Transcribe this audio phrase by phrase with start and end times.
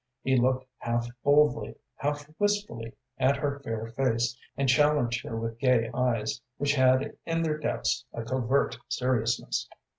[0.23, 5.91] He looked half boldly, half wistfully at her fair face, and challenged her with gay
[5.93, 9.69] eyes, which had in their depths a covert seriousness.